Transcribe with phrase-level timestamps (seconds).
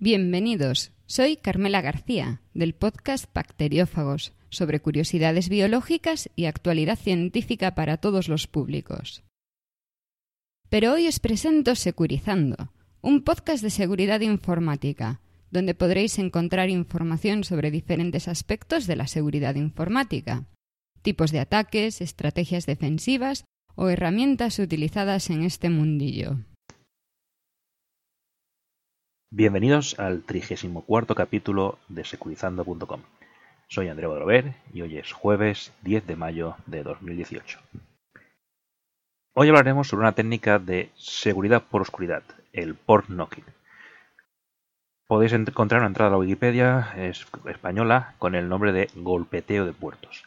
[0.00, 8.28] Bienvenidos, soy Carmela García, del podcast Bacteriófagos, sobre curiosidades biológicas y actualidad científica para todos
[8.28, 9.22] los públicos.
[10.68, 12.72] Pero hoy os presento Securizando,
[13.02, 15.20] un podcast de seguridad informática,
[15.52, 20.44] donde podréis encontrar información sobre diferentes aspectos de la seguridad informática,
[21.02, 23.44] tipos de ataques, estrategias defensivas
[23.76, 26.40] o herramientas utilizadas en este mundillo.
[29.36, 33.00] Bienvenidos al 34 capítulo de securizando.com.
[33.66, 37.58] Soy Andrea Bodrover y hoy es jueves 10 de mayo de 2018.
[39.32, 43.42] Hoy hablaremos sobre una técnica de seguridad por oscuridad, el port knocking.
[45.08, 49.72] Podéis encontrar una entrada a la Wikipedia es española con el nombre de golpeteo de
[49.72, 50.22] puertos.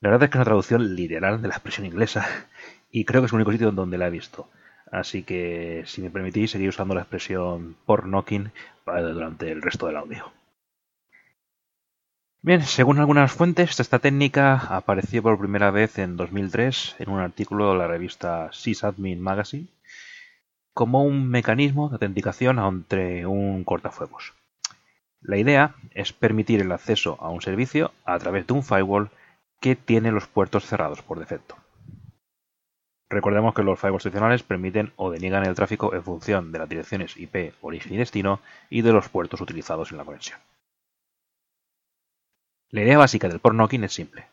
[0.00, 2.26] La verdad es que es una traducción literal de la expresión inglesa
[2.90, 4.50] y creo que es el único sitio donde la he visto.
[4.92, 8.52] Así que, si me permitís, seguir usando la expresión por knocking
[8.84, 10.30] durante el resto del audio.
[12.42, 17.72] Bien, según algunas fuentes, esta técnica apareció por primera vez en 2003 en un artículo
[17.72, 19.68] de la revista Sysadmin Magazine
[20.74, 24.34] como un mecanismo de autenticación entre un cortafuegos.
[25.22, 29.10] La idea es permitir el acceso a un servicio a través de un firewall
[29.58, 31.61] que tiene los puertos cerrados por defecto.
[33.12, 37.14] Recordemos que los firewalls tradicionales permiten o deniegan el tráfico en función de las direcciones
[37.18, 40.38] IP, origen y destino y de los puertos utilizados en la conexión.
[42.70, 44.28] La idea básica del port knocking es simple.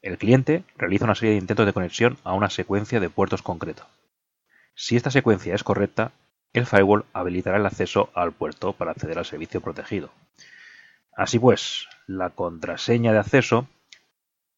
[0.00, 3.86] El cliente realiza una serie de intentos de conexión a una secuencia de puertos concreto.
[4.74, 6.12] Si esta secuencia es correcta,
[6.54, 10.08] el firewall habilitará el acceso al puerto para acceder al servicio protegido.
[11.14, 13.68] Así pues, la contraseña de acceso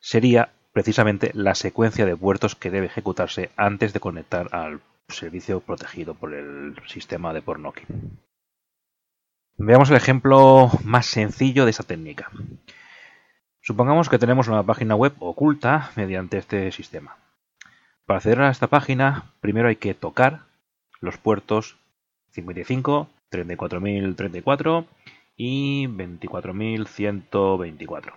[0.00, 6.14] sería precisamente la secuencia de puertos que debe ejecutarse antes de conectar al servicio protegido
[6.14, 8.18] por el sistema de port knocking.
[9.56, 12.28] Veamos el ejemplo más sencillo de esa técnica.
[13.60, 17.18] Supongamos que tenemos una página web oculta mediante este sistema.
[18.04, 20.46] Para acceder a esta página, primero hay que tocar
[21.00, 21.76] los puertos
[22.32, 24.86] 55, 34.034
[25.36, 28.12] y 24.124.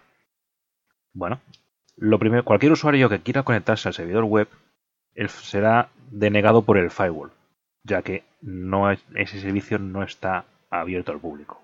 [1.14, 1.40] Bueno,
[1.97, 4.47] lo primero, cualquier usuario que quiera conectarse al servidor web
[5.28, 7.31] será denegado por el firewall,
[7.84, 8.24] ya que
[9.16, 11.59] ese servicio no está abierto al público.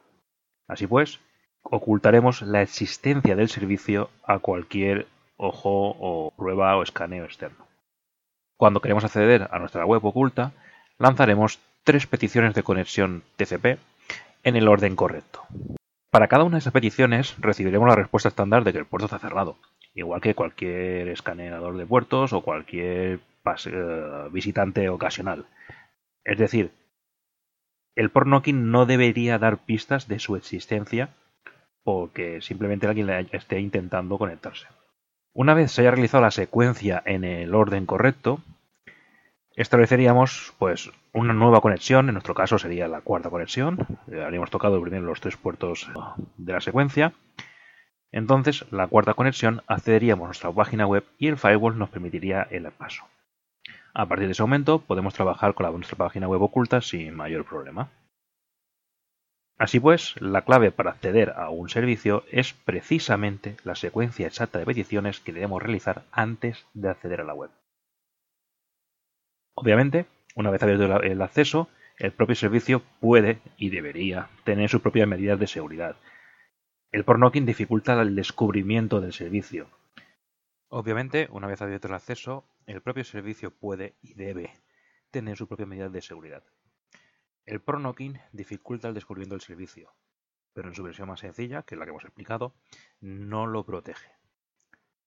[0.68, 1.20] Así pues,
[1.62, 5.08] ocultaremos la existencia del servicio a cualquier
[5.38, 7.68] ojo o prueba o escaneo externo.
[8.58, 10.52] Cuando queremos acceder a nuestra web oculta,
[10.98, 13.78] lanzaremos tres peticiones de conexión TCP
[14.44, 15.44] en el orden correcto.
[16.10, 19.20] Para cada una de esas peticiones recibiremos la respuesta estándar de que el puerto está
[19.20, 19.58] cerrado,
[19.94, 23.20] igual que cualquier escaneador de puertos o cualquier
[23.66, 25.46] eh, visitante ocasional.
[26.24, 26.72] Es decir,
[27.96, 31.10] el port knocking no debería dar pistas de su existencia
[31.84, 34.68] porque simplemente alguien esté intentando conectarse.
[35.34, 38.40] Una vez se haya realizado la secuencia en el orden correcto,
[39.56, 44.82] estableceríamos pues una nueva conexión, en nuestro caso sería la cuarta conexión, eh, habríamos tocado
[44.82, 45.90] primero los tres puertos
[46.38, 47.14] de la secuencia,
[48.14, 52.72] entonces, la cuarta conexión accederíamos a nuestra página web y el firewall nos permitiría el
[52.72, 53.06] paso.
[53.96, 57.90] A partir de ese momento podemos trabajar con nuestra página web oculta sin mayor problema.
[59.58, 64.66] Así pues, la clave para acceder a un servicio es precisamente la secuencia exacta de
[64.66, 67.50] peticiones que debemos realizar antes de acceder a la web.
[69.56, 75.08] Obviamente, una vez abierto el acceso, el propio servicio puede y debería tener sus propias
[75.08, 75.96] medidas de seguridad,
[76.94, 79.68] el pornocking dificulta el descubrimiento del servicio.
[80.70, 84.54] Obviamente, una vez abierto el acceso, el propio servicio puede y debe
[85.10, 86.44] tener su propia medida de seguridad.
[87.48, 89.92] El pornocking dificulta el descubrimiento del servicio,
[90.54, 92.54] pero en su versión más sencilla, que es la que hemos explicado,
[93.02, 94.12] no lo protege.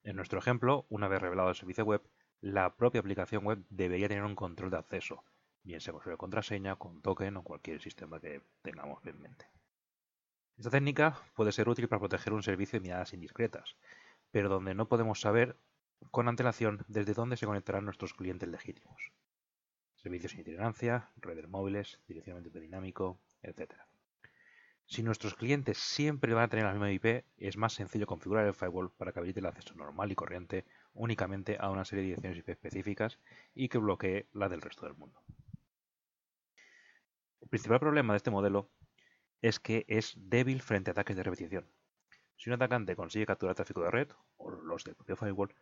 [0.03, 2.03] En nuestro ejemplo, una vez revelado el servicio web,
[2.41, 5.23] la propia aplicación web debería tener un control de acceso,
[5.63, 9.56] bien sea con contraseña, con token o cualquier sistema que tengamos en mente.
[10.57, 13.77] Esta técnica puede ser útil para proteger un servicio de miradas indiscretas,
[14.31, 15.59] pero donde no podemos saber
[16.11, 19.13] con antelación desde dónde se conectarán nuestros clientes legítimos.
[19.97, 23.75] Servicios sin itinerancia, redes móviles, direccionamiento dinámico, etc.
[24.87, 28.55] Si nuestros clientes siempre van a tener la misma IP, es más sencillo configurar el
[28.55, 30.65] firewall para que habilite el acceso normal y corriente
[30.95, 33.19] únicamente a una serie de direcciones IP específicas
[33.55, 35.21] y que bloquee la del resto del mundo.
[37.41, 38.71] El principal problema de este modelo
[39.43, 41.67] es que es débil frente a ataques de repetición.
[42.37, 45.55] Si un atacante consigue capturar tráfico de red, o los del propio firewall,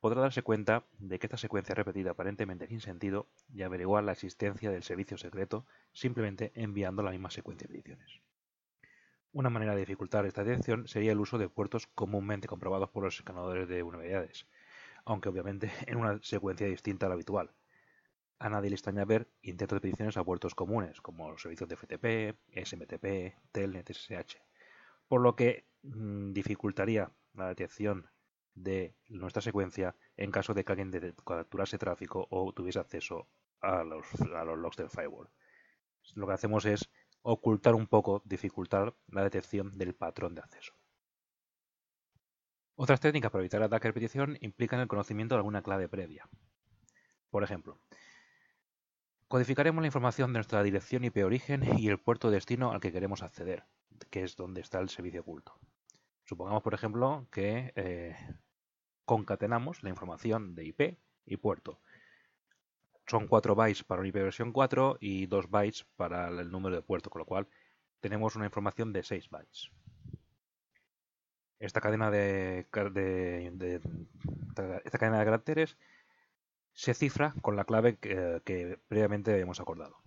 [0.00, 4.70] podrá darse cuenta de que esta secuencia repetida aparentemente sin sentido y averiguar la existencia
[4.70, 8.20] del servicio secreto simplemente enviando la misma secuencia de peticiones.
[9.32, 13.16] Una manera de dificultar esta detección sería el uso de puertos comúnmente comprobados por los
[13.16, 14.46] escaneadores de vulnerabilidades,
[15.04, 17.50] aunque obviamente en una secuencia distinta a la habitual.
[18.40, 21.76] A nadie le extraña ver intentos de peticiones a puertos comunes, como los servicios de
[21.76, 24.38] FTP, SMTP, Telnet, SSH,
[25.08, 28.08] por lo que mm, dificultaría la detección
[28.54, 30.90] de nuestra secuencia en caso de que alguien
[31.22, 33.28] capturase tráfico o tuviese acceso
[33.60, 35.28] a los, a los logs del firewall.
[36.14, 36.90] Lo que hacemos es
[37.20, 40.72] ocultar un poco, dificultar la detección del patrón de acceso.
[42.74, 46.26] Otras técnicas para evitar ataque de repetición implican el conocimiento de alguna clave previa.
[47.28, 47.78] Por ejemplo,
[49.30, 52.90] codificaremos la información de nuestra dirección IP origen y el puerto de destino al que
[52.90, 53.62] queremos acceder,
[54.10, 55.56] que es donde está el servicio oculto.
[56.24, 58.16] Supongamos, por ejemplo, que eh,
[59.04, 61.78] concatenamos la información de IP y puerto.
[63.06, 66.82] Son 4 bytes para una IP versión 4 y 2 bytes para el número de
[66.82, 67.46] puerto, con lo cual
[68.00, 69.70] tenemos una información de 6 bytes.
[71.60, 72.66] Esta cadena de,
[74.84, 75.76] esta cadena de caracteres
[76.72, 79.98] se cifra con la clave que, que, previamente hemos acordado.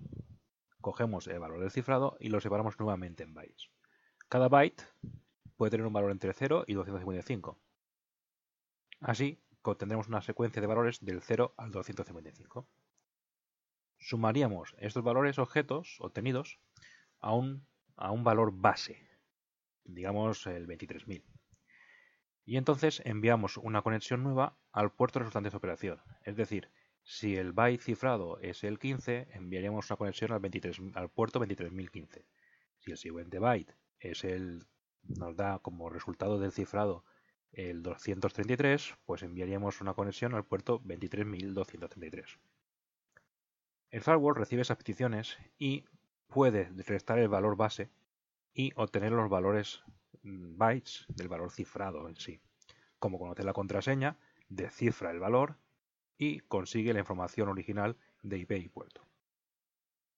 [0.82, 3.70] Cogemos el valor del cifrado y lo separamos nuevamente en bytes.
[4.30, 4.84] Cada byte
[5.56, 7.60] puede tener un valor entre 0 y 255.
[9.00, 12.68] Así, obtendremos una secuencia de valores del 0 al 255.
[13.98, 16.60] Sumaríamos estos valores objetos obtenidos
[17.20, 17.66] a un,
[17.96, 19.08] a un valor base,
[19.86, 21.24] digamos el 23.000.
[22.46, 26.02] Y entonces enviamos una conexión nueva al puerto resultante de operación.
[26.24, 26.70] Es decir,
[27.04, 32.26] si el byte cifrado es el 15, enviaríamos una conexión al, 23, al puerto 23.015.
[32.80, 34.66] Si el siguiente byte es el
[35.04, 37.04] nos da como resultado del cifrado
[37.52, 42.40] el 233, pues enviaríamos una conexión al puerto 23233.
[43.92, 45.86] El firewall recibe esas peticiones y
[46.28, 47.92] puede restar el valor base
[48.54, 49.84] y obtener los valores
[50.24, 52.40] bytes del valor cifrado en sí.
[53.00, 54.18] Como conoce la contraseña,
[54.50, 55.58] descifra el valor
[56.18, 59.06] y consigue la información original de IP y puerto.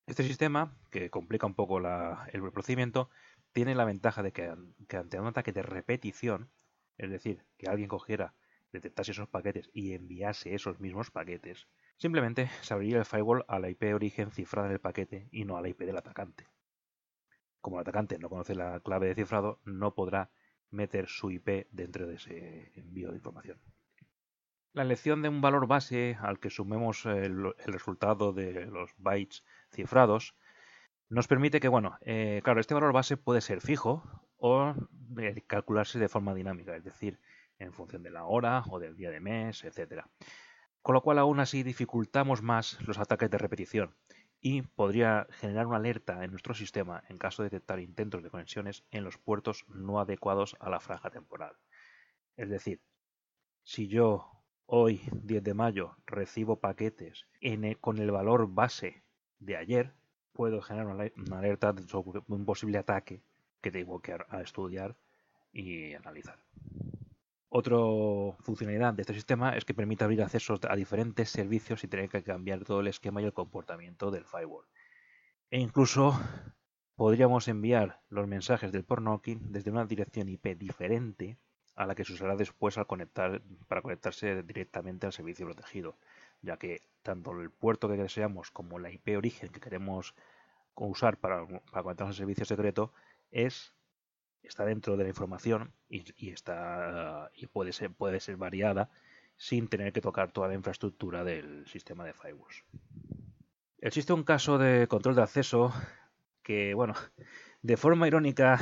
[0.06, 3.10] Este sistema, que complica un poco el procedimiento,
[3.54, 4.54] tiene la ventaja de que,
[4.96, 6.52] ante un ataque de repetición,
[6.98, 8.36] es decir, que alguien cogiera,
[8.72, 11.68] detectase esos paquetes y enviase esos mismos paquetes,
[11.98, 15.62] simplemente se abriría el firewall a la IP origen cifrada del paquete y no a
[15.62, 16.46] la IP del atacante.
[17.66, 20.30] Como el atacante no conoce la clave de cifrado, no podrá
[20.70, 23.60] meter su IP dentro de ese envío de información.
[24.74, 30.36] La elección de un valor base al que sumemos el resultado de los bytes cifrados
[31.10, 34.04] nos permite que, bueno, eh, claro, este valor base puede ser fijo
[34.38, 34.76] o
[35.18, 37.20] eh, calcularse de forma dinámica, es decir,
[37.58, 40.04] en función de la hora o del día de mes, etc.
[40.84, 43.96] Con lo cual, aún así, dificultamos más los ataques de repetición
[44.42, 48.84] y podría generar una alerta en nuestro sistema en caso de detectar intentos de conexiones
[48.92, 51.56] en los puertos no adecuados a la franja temporal.
[52.38, 52.82] Es decir,
[53.64, 54.30] si yo
[54.66, 57.26] hoy, 10 de mayo, recibo paquetes
[57.82, 59.04] con el valor base
[59.40, 59.94] de ayer,
[60.34, 63.22] puedo generar una alerta sobre un posible ataque
[63.62, 64.96] que tengo que estudiar
[65.52, 66.40] y analizar.
[67.58, 67.78] Otra
[68.42, 72.22] funcionalidad de este sistema es que permite abrir accesos a diferentes servicios y tener que
[72.22, 74.66] cambiar todo el esquema y el comportamiento del firewall.
[75.50, 76.20] E incluso
[76.98, 81.38] podríamos enviar los mensajes del pornocking desde una dirección IP diferente
[81.78, 85.96] a la que se usará después al conectar, para conectarse directamente al servicio protegido,
[86.42, 90.14] ya que tanto el puerto que deseamos como la IP origen que queremos
[90.76, 92.92] usar para, para conectarnos al servicio secreto
[93.32, 93.74] es
[94.48, 98.90] está dentro de la información y, está y puede ser puede ser variada
[99.38, 102.64] sin tener que tocar toda la infraestructura del sistema de firewalls.
[103.80, 105.74] Existe un caso de control de acceso
[106.42, 106.94] que, bueno,
[107.62, 108.60] de forma irónica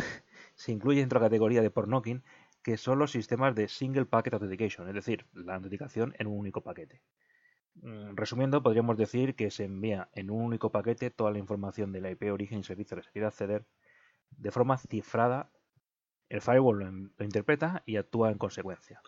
[0.55, 2.23] se incluye dentro de la categoría de pornocking
[2.63, 6.61] que son los sistemas de Single Packet Authentication, es decir, la autenticación en un único
[6.61, 7.01] paquete.
[7.75, 12.01] Mm, resumiendo, podríamos decir que se envía en un único paquete toda la información de
[12.01, 13.65] la IP origen y servicio que se quiere acceder
[14.31, 15.51] de forma cifrada.
[16.33, 18.99] El firewall lo, interpreta y actúa en consecuencia.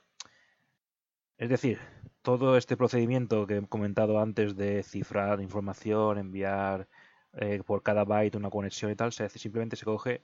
[1.40, 1.80] Es decir,
[2.22, 6.88] todo este procedimiento que he comentado antes de cifrar información, enviar
[7.34, 10.22] eh, por cada byte una conexión y tal, se hace, simplemente se coge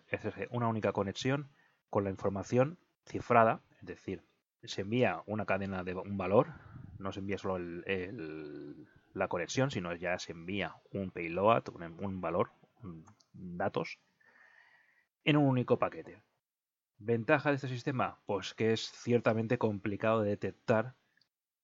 [0.51, 1.49] una única conexión
[1.89, 2.77] con la información
[3.07, 4.21] cifrada, es decir,
[4.63, 6.49] se envía una cadena de un valor,
[6.99, 7.57] no se envía solo
[9.13, 11.63] la conexión, sino ya se envía un payload,
[11.97, 12.51] un, valor,
[13.33, 13.97] datos,
[15.23, 16.21] en un único paquete.
[17.03, 18.19] ¿Ventaja de este sistema?
[18.27, 20.93] Pues que es ciertamente complicado de detectar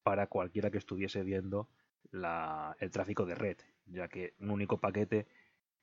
[0.01, 1.69] para cualquiera que estuviese viendo
[2.11, 5.27] el tráfico de red, ya que un único paquete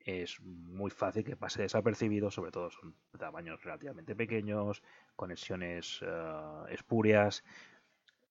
[0.01, 4.83] es muy fácil que pase desapercibido, sobre todo son tamaños relativamente pequeños,
[5.15, 7.45] conexiones eh, espurias.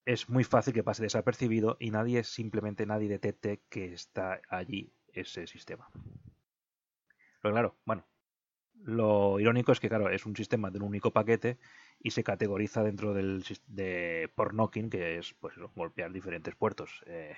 [0.05, 5.47] Es muy fácil que pase desapercibido y nadie, simplemente nadie detecte que está allí ese
[5.47, 5.87] sistema.
[7.41, 8.05] Pero claro, bueno,
[8.83, 11.57] lo irónico es que, claro, es un sistema de un único paquete
[11.99, 17.03] y se categoriza dentro del de por knocking, que es pues golpear diferentes puertos.
[17.07, 17.35] Eh,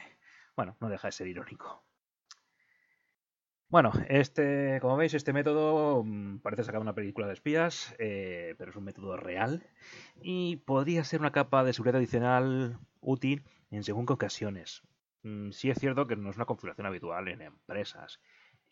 [0.55, 1.83] bueno, no deja de ser irónico.
[3.67, 8.55] Bueno, este, como veis, este método mm, parece sacado de una película de espías, eh,
[8.57, 9.67] pero es un método real
[10.21, 14.83] y podría ser una capa de seguridad adicional útil en según ocasiones.
[15.23, 18.19] Mm, sí es cierto que no es una configuración habitual en empresas,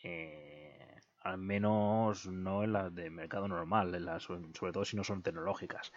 [0.04, 5.92] eh, al menos no en las de mercado normal, sobre todo si no son tecnológicas.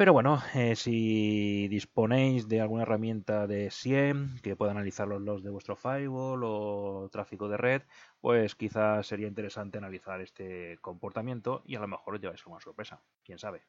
[0.00, 5.42] Pero bueno, eh, si disponéis de alguna herramienta de SIEM que pueda analizar los logs
[5.42, 7.82] de vuestro firewall o tráfico de red,
[8.18, 13.02] pues quizás sería interesante analizar este comportamiento y a lo mejor os lleváis una sorpresa.
[13.22, 13.66] ¿Quién sabe?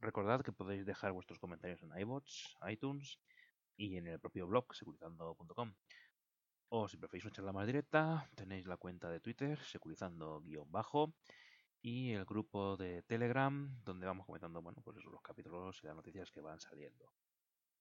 [0.00, 3.18] Recordad que podéis dejar vuestros comentarios en iBots, iTunes
[3.78, 5.72] y en el propio blog securizando.com.
[6.72, 11.12] O si preferís una charla más directa, tenéis la cuenta de Twitter securizando-bajo
[11.82, 16.30] y el grupo de Telegram donde vamos comentando bueno, pues los capítulos y las noticias
[16.30, 17.12] que van saliendo.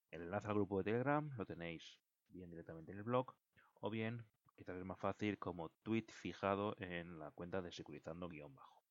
[0.10, 3.36] El enlace al grupo de Telegram lo tenéis bien directamente en el blog
[3.82, 8.84] o bien quizás es más fácil como tweet fijado en la cuenta de securizando-bajo.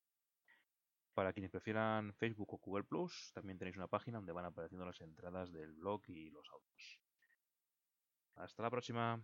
[1.12, 5.00] Para quienes prefieran Facebook o Google Plus, también tenéis una página donde van apareciendo las
[5.00, 7.00] entradas del blog y los audios.
[8.36, 9.20] Hasta la próxima.